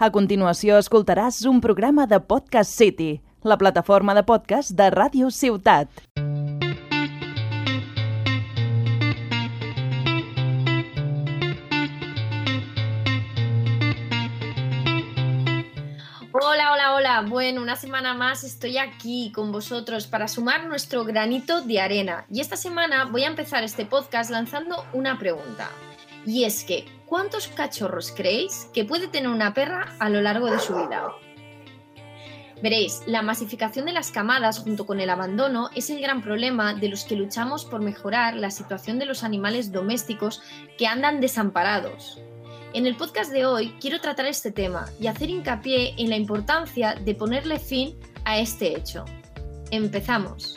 A 0.00 0.06
continuació 0.08 0.78
escoltaràs 0.80 1.42
un 1.44 1.58
programa 1.60 2.06
de 2.08 2.16
Podcast 2.24 2.72
City, 2.72 3.20
la 3.44 3.58
plataforma 3.60 4.14
de 4.16 4.22
podcast 4.24 4.72
de 4.72 4.86
Ràdio 4.94 5.28
Ciutat. 5.28 5.90
Hola, 16.32 16.72
hola, 16.72 16.94
hola. 16.94 17.20
Bueno, 17.28 17.60
una 17.60 17.76
semana 17.76 18.14
más 18.14 18.42
estoy 18.42 18.78
aquí 18.78 19.30
con 19.34 19.52
vosotros 19.52 20.06
para 20.06 20.28
sumar 20.28 20.64
nuestro 20.64 21.04
granito 21.04 21.60
de 21.60 21.78
arena. 21.78 22.24
Y 22.30 22.40
esta 22.40 22.56
semana 22.56 23.04
voy 23.04 23.24
a 23.24 23.28
empezar 23.28 23.64
este 23.64 23.84
podcast 23.84 24.30
lanzando 24.30 24.82
una 24.94 25.18
pregunta. 25.18 25.68
Y 26.26 26.44
es 26.44 26.64
que, 26.64 26.84
¿cuántos 27.06 27.48
cachorros 27.48 28.12
creéis 28.12 28.68
que 28.72 28.84
puede 28.84 29.08
tener 29.08 29.30
una 29.30 29.54
perra 29.54 29.94
a 29.98 30.08
lo 30.08 30.20
largo 30.20 30.50
de 30.50 30.58
su 30.58 30.74
vida? 30.74 31.12
Veréis, 32.62 33.02
la 33.06 33.22
masificación 33.22 33.86
de 33.86 33.92
las 33.92 34.10
camadas 34.10 34.58
junto 34.58 34.84
con 34.84 35.00
el 35.00 35.08
abandono 35.08 35.70
es 35.74 35.88
el 35.88 36.00
gran 36.00 36.20
problema 36.20 36.74
de 36.74 36.88
los 36.88 37.04
que 37.04 37.16
luchamos 37.16 37.64
por 37.64 37.80
mejorar 37.80 38.34
la 38.34 38.50
situación 38.50 38.98
de 38.98 39.06
los 39.06 39.24
animales 39.24 39.72
domésticos 39.72 40.42
que 40.76 40.86
andan 40.86 41.20
desamparados. 41.20 42.20
En 42.74 42.86
el 42.86 42.96
podcast 42.96 43.32
de 43.32 43.46
hoy 43.46 43.74
quiero 43.80 44.00
tratar 44.00 44.26
este 44.26 44.52
tema 44.52 44.86
y 45.00 45.06
hacer 45.06 45.30
hincapié 45.30 45.94
en 45.96 46.10
la 46.10 46.16
importancia 46.16 46.94
de 46.94 47.14
ponerle 47.14 47.58
fin 47.58 47.98
a 48.24 48.38
este 48.38 48.76
hecho. 48.76 49.06
Empezamos. 49.70 50.54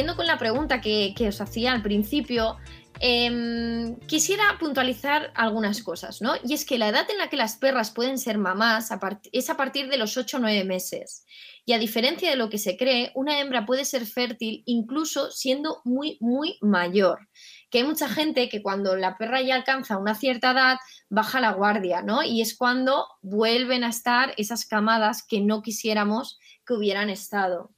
Siguiendo 0.00 0.16
con 0.16 0.26
la 0.26 0.38
pregunta 0.38 0.80
que, 0.80 1.14
os 1.28 1.42
hacía 1.42 1.72
al 1.72 1.82
principio, 1.82 2.56
em, 3.00 3.98
quisiera 4.06 4.56
puntualizar 4.58 5.30
algunas 5.34 5.82
cosas, 5.82 6.22
¿no? 6.22 6.32
Y 6.42 6.54
es 6.54 6.64
que 6.64 6.78
la 6.78 6.88
edad 6.88 7.06
en 7.10 7.18
la 7.18 7.28
que 7.28 7.36
las 7.36 7.58
perras 7.58 7.90
pueden 7.90 8.16
ser 8.16 8.38
mamás 8.38 8.90
es 9.30 9.50
a 9.50 9.56
partir 9.58 9.90
de 9.90 9.98
los 9.98 10.16
8 10.16 10.38
o 10.38 10.40
9 10.40 10.64
meses. 10.64 11.26
Y 11.66 11.74
a 11.74 11.78
diferencia 11.78 12.30
de 12.30 12.36
lo 12.36 12.48
que 12.48 12.56
se 12.56 12.78
cree, 12.78 13.12
una 13.14 13.40
hembra 13.40 13.66
puede 13.66 13.84
ser 13.84 14.06
fértil 14.06 14.62
incluso 14.64 15.30
siendo 15.30 15.82
muy, 15.84 16.16
muy 16.22 16.56
mayor. 16.62 17.28
Que 17.68 17.80
hay 17.80 17.84
mucha 17.84 18.08
gente 18.08 18.48
que 18.48 18.62
cuando 18.62 18.96
la 18.96 19.18
perra 19.18 19.42
ya 19.42 19.56
alcanza 19.56 19.98
una 19.98 20.14
cierta 20.14 20.52
edad, 20.52 20.78
baja 21.10 21.42
la 21.42 21.52
guardia, 21.52 22.00
¿no? 22.00 22.22
Y 22.22 22.40
es 22.40 22.56
cuando 22.56 23.04
vuelven 23.20 23.84
a 23.84 23.90
estar 23.90 24.32
esas 24.38 24.64
camadas 24.64 25.22
que 25.22 25.42
no 25.42 25.60
quisiéramos 25.60 26.38
que 26.64 26.72
hubieran 26.72 27.10
estado. 27.10 27.70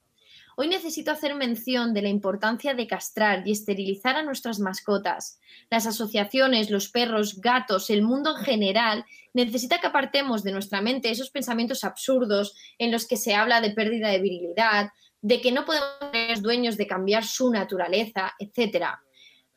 Hoy 0.57 0.69
necesito 0.69 1.11
hacer 1.11 1.35
mención 1.35 1.95
de 1.95 2.03
la 2.03 2.09
importancia 2.09 2.75
de 2.75 2.87
castrar 2.87 3.47
y 3.47 3.53
esterilizar 3.53 4.17
a 4.17 4.23
nuestras 4.23 4.59
mascotas. 4.59 5.39
Las 5.71 5.87
asociaciones, 5.87 6.71
los 6.71 6.89
perros, 6.91 7.41
gatos, 7.41 7.89
el 7.91 8.03
mundo 8.03 8.37
en 8.37 8.45
general 8.45 9.05
necesita 9.33 9.81
que 9.81 9.87
apartemos 9.87 10.43
de 10.43 10.53
nuestra 10.53 10.83
mente 10.83 11.11
esos 11.11 11.31
pensamientos 11.31 11.85
absurdos 11.85 12.55
en 12.79 12.93
los 12.93 13.07
que 13.07 13.17
se 13.17 13.35
habla 13.35 13.61
de 13.61 13.71
pérdida 13.71 14.09
de 14.09 14.21
virilidad, 14.21 14.91
de 15.23 15.41
que 15.41 15.53
no 15.53 15.65
podemos 15.65 15.89
ser 16.13 16.41
dueños 16.41 16.77
de 16.77 16.87
cambiar 16.87 17.25
su 17.25 17.51
naturaleza, 17.51 18.35
etc. 18.39 18.87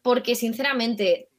Porque 0.02 0.36
sinceramente 0.36 1.30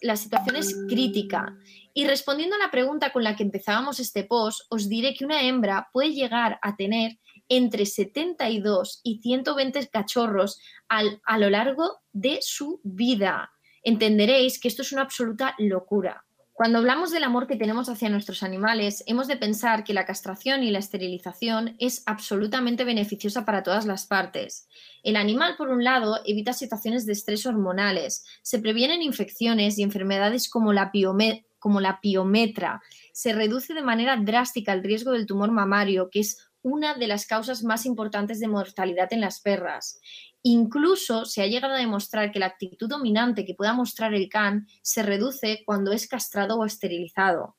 la 0.00 0.16
situación 0.16 0.56
es 0.56 0.74
crítica. 0.88 1.56
Y 1.94 2.06
respondiendo 2.06 2.56
a 2.56 2.58
la 2.58 2.70
pregunta 2.70 3.12
con 3.12 3.22
la 3.22 3.36
que 3.36 3.42
empezábamos 3.42 4.00
este 4.00 4.24
post, 4.24 4.62
os 4.70 4.88
diré 4.88 5.14
que 5.14 5.24
una 5.24 5.42
hembra 5.42 5.88
puede 5.92 6.12
llegar 6.12 6.58
a 6.62 6.76
tener 6.76 7.18
entre 7.54 7.84
72 7.84 9.00
y 9.02 9.18
120 9.18 9.86
cachorros 9.88 10.58
a 10.88 11.38
lo 11.38 11.50
largo 11.50 12.00
de 12.12 12.38
su 12.40 12.80
vida. 12.82 13.52
Entenderéis 13.82 14.58
que 14.58 14.68
esto 14.68 14.80
es 14.80 14.92
una 14.92 15.02
absoluta 15.02 15.54
locura. 15.58 16.24
Cuando 16.54 16.78
hablamos 16.78 17.10
del 17.10 17.24
amor 17.24 17.46
que 17.46 17.56
tenemos 17.56 17.90
hacia 17.90 18.08
nuestros 18.08 18.42
animales, 18.42 19.04
hemos 19.06 19.26
de 19.26 19.36
pensar 19.36 19.84
que 19.84 19.92
la 19.92 20.06
castración 20.06 20.62
y 20.62 20.70
la 20.70 20.78
esterilización 20.78 21.76
es 21.78 22.02
absolutamente 22.06 22.84
beneficiosa 22.84 23.44
para 23.44 23.62
todas 23.62 23.84
las 23.84 24.06
partes. 24.06 24.66
El 25.02 25.16
animal, 25.16 25.56
por 25.58 25.68
un 25.68 25.84
lado, 25.84 26.20
evita 26.24 26.54
situaciones 26.54 27.04
de 27.04 27.12
estrés 27.12 27.44
hormonales, 27.44 28.24
se 28.40 28.60
previenen 28.60 29.02
infecciones 29.02 29.78
y 29.78 29.82
enfermedades 29.82 30.48
como 30.48 30.72
la, 30.72 30.90
como 31.58 31.80
la 31.80 32.00
piometra, 32.00 32.80
se 33.12 33.34
reduce 33.34 33.74
de 33.74 33.82
manera 33.82 34.16
drástica 34.16 34.72
el 34.72 34.82
riesgo 34.82 35.12
del 35.12 35.26
tumor 35.26 35.50
mamario, 35.50 36.08
que 36.10 36.20
es 36.20 36.51
una 36.62 36.94
de 36.94 37.06
las 37.08 37.26
causas 37.26 37.64
más 37.64 37.86
importantes 37.86 38.40
de 38.40 38.48
mortalidad 38.48 39.12
en 39.12 39.20
las 39.20 39.40
perras. 39.40 40.00
Incluso 40.42 41.24
se 41.24 41.42
ha 41.42 41.46
llegado 41.46 41.74
a 41.74 41.78
demostrar 41.78 42.32
que 42.32 42.38
la 42.38 42.46
actitud 42.46 42.88
dominante 42.88 43.44
que 43.44 43.54
pueda 43.54 43.72
mostrar 43.72 44.14
el 44.14 44.28
can 44.28 44.66
se 44.82 45.02
reduce 45.02 45.62
cuando 45.64 45.92
es 45.92 46.08
castrado 46.08 46.58
o 46.58 46.64
esterilizado. 46.64 47.56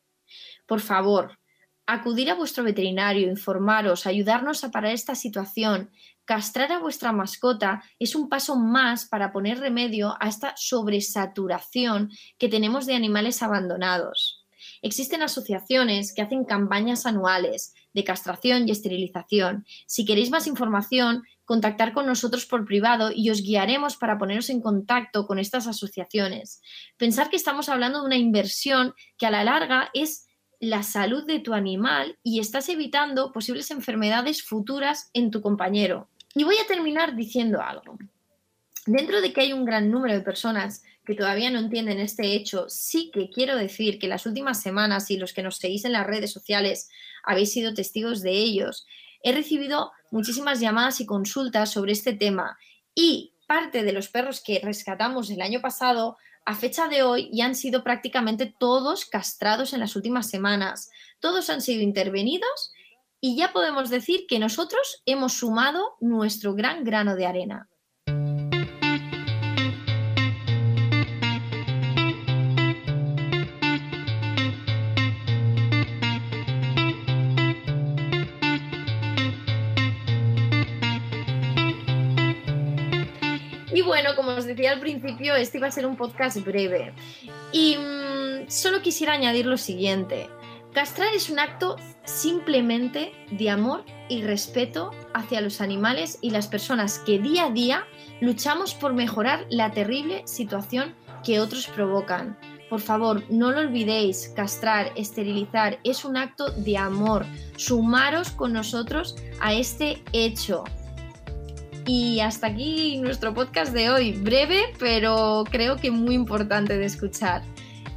Por 0.65 0.81
favor, 0.81 1.39
acudir 1.85 2.29
a 2.29 2.35
vuestro 2.35 2.63
veterinario, 2.63 3.29
informaros, 3.29 4.05
ayudarnos 4.05 4.63
a 4.63 4.71
parar 4.71 4.93
esta 4.93 5.15
situación. 5.15 5.91
Castrar 6.25 6.71
a 6.71 6.79
vuestra 6.79 7.11
mascota 7.11 7.83
es 7.99 8.15
un 8.15 8.29
paso 8.29 8.55
más 8.55 9.05
para 9.05 9.31
poner 9.31 9.59
remedio 9.59 10.15
a 10.19 10.27
esta 10.27 10.53
sobresaturación 10.55 12.09
que 12.37 12.49
tenemos 12.49 12.85
de 12.85 12.95
animales 12.95 13.41
abandonados. 13.41 14.42
Existen 14.83 15.23
asociaciones 15.23 16.13
que 16.13 16.21
hacen 16.21 16.43
campañas 16.43 17.05
anuales 17.05 17.73
de 17.93 18.03
castración 18.03 18.67
y 18.67 18.71
esterilización. 18.71 19.65
Si 19.87 20.03
queréis 20.03 20.29
más 20.29 20.45
información, 20.45 21.23
contactar 21.45 21.93
con 21.93 22.05
nosotros 22.05 22.45
por 22.45 22.65
privado 22.65 23.09
y 23.15 23.29
os 23.29 23.41
guiaremos 23.41 23.95
para 23.95 24.17
poneros 24.17 24.49
en 24.49 24.59
contacto 24.59 25.25
con 25.25 25.39
estas 25.39 25.67
asociaciones. 25.67 26.61
Pensar 26.97 27.29
que 27.29 27.37
estamos 27.37 27.69
hablando 27.69 28.01
de 28.01 28.07
una 28.07 28.17
inversión 28.17 28.93
que 29.17 29.25
a 29.25 29.31
la 29.31 29.45
larga 29.45 29.89
es 29.93 30.27
la 30.59 30.83
salud 30.83 31.25
de 31.25 31.39
tu 31.39 31.53
animal 31.53 32.19
y 32.21 32.41
estás 32.41 32.67
evitando 32.67 33.31
posibles 33.31 33.71
enfermedades 33.71 34.43
futuras 34.43 35.09
en 35.13 35.31
tu 35.31 35.41
compañero. 35.41 36.09
Y 36.35 36.43
voy 36.43 36.57
a 36.57 36.67
terminar 36.67 37.15
diciendo 37.15 37.61
algo. 37.61 37.97
Dentro 38.85 39.21
de 39.21 39.31
que 39.31 39.41
hay 39.41 39.53
un 39.53 39.63
gran 39.63 39.89
número 39.89 40.13
de 40.13 40.21
personas 40.21 40.83
que 41.05 41.15
todavía 41.15 41.49
no 41.49 41.59
entienden 41.59 41.99
este 41.99 42.33
hecho, 42.33 42.65
sí 42.69 43.11
que 43.13 43.29
quiero 43.29 43.57
decir 43.57 43.99
que 43.99 44.07
las 44.07 44.25
últimas 44.25 44.61
semanas 44.61 45.11
y 45.11 45.17
los 45.17 45.33
que 45.33 45.43
nos 45.43 45.57
seguís 45.57 45.85
en 45.85 45.93
las 45.93 46.07
redes 46.07 46.31
sociales 46.31 46.89
habéis 47.23 47.51
sido 47.51 47.73
testigos 47.73 48.21
de 48.21 48.31
ellos, 48.31 48.85
he 49.21 49.31
recibido 49.31 49.91
muchísimas 50.11 50.59
llamadas 50.59 51.01
y 51.01 51.05
consultas 51.05 51.71
sobre 51.71 51.91
este 51.91 52.13
tema 52.13 52.57
y 52.95 53.33
parte 53.47 53.83
de 53.83 53.93
los 53.93 54.09
perros 54.09 54.41
que 54.41 54.59
rescatamos 54.63 55.29
el 55.29 55.41
año 55.41 55.61
pasado 55.61 56.17
a 56.45 56.55
fecha 56.55 56.87
de 56.87 57.03
hoy 57.03 57.29
ya 57.31 57.45
han 57.45 57.55
sido 57.55 57.83
prácticamente 57.83 58.53
todos 58.57 59.05
castrados 59.05 59.73
en 59.73 59.79
las 59.79 59.95
últimas 59.95 60.29
semanas. 60.29 60.89
Todos 61.19 61.49
han 61.49 61.61
sido 61.61 61.81
intervenidos 61.81 62.73
y 63.21 63.37
ya 63.37 63.53
podemos 63.53 63.89
decir 63.89 64.25
que 64.27 64.39
nosotros 64.39 65.01
hemos 65.05 65.33
sumado 65.33 65.95
nuestro 66.01 66.53
gran 66.53 66.83
grano 66.83 67.15
de 67.15 67.25
arena. 67.25 67.69
Y 83.73 83.81
bueno, 83.81 84.15
como 84.15 84.31
os 84.31 84.45
decía 84.45 84.71
al 84.71 84.79
principio, 84.79 85.35
este 85.35 85.57
iba 85.57 85.67
a 85.67 85.71
ser 85.71 85.85
un 85.85 85.95
podcast 85.95 86.37
breve. 86.45 86.93
Y 87.51 87.75
mm, 87.77 88.49
solo 88.49 88.81
quisiera 88.81 89.13
añadir 89.13 89.45
lo 89.45 89.57
siguiente. 89.57 90.29
Castrar 90.73 91.13
es 91.13 91.29
un 91.29 91.39
acto 91.39 91.75
simplemente 92.03 93.13
de 93.31 93.49
amor 93.49 93.83
y 94.09 94.23
respeto 94.23 94.91
hacia 95.13 95.41
los 95.41 95.61
animales 95.61 96.17
y 96.21 96.31
las 96.31 96.47
personas 96.47 96.99
que 96.99 97.19
día 97.19 97.45
a 97.45 97.51
día 97.51 97.87
luchamos 98.21 98.73
por 98.73 98.93
mejorar 98.93 99.45
la 99.49 99.71
terrible 99.71 100.23
situación 100.25 100.95
que 101.23 101.39
otros 101.39 101.67
provocan. 101.67 102.37
Por 102.69 102.81
favor, 102.81 103.23
no 103.29 103.51
lo 103.51 103.59
olvidéis, 103.59 104.33
castrar, 104.35 104.91
esterilizar 104.95 105.79
es 105.83 106.05
un 106.05 106.17
acto 106.17 106.49
de 106.51 106.77
amor. 106.77 107.25
Sumaros 107.55 108.31
con 108.31 108.53
nosotros 108.53 109.15
a 109.39 109.53
este 109.53 110.01
hecho. 110.11 110.63
Y 111.85 112.19
hasta 112.21 112.47
aquí 112.47 112.97
nuestro 112.97 113.33
podcast 113.33 113.73
de 113.73 113.89
hoy. 113.89 114.13
Breve, 114.13 114.73
pero 114.79 115.43
creo 115.49 115.75
que 115.77 115.91
muy 115.91 116.15
importante 116.15 116.77
de 116.77 116.85
escuchar. 116.85 117.41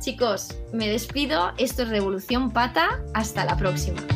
Chicos, 0.00 0.56
me 0.72 0.88
despido. 0.88 1.52
Esto 1.58 1.82
es 1.82 1.88
Revolución 1.88 2.50
Pata. 2.50 3.00
Hasta 3.14 3.44
la 3.44 3.56
próxima. 3.56 4.15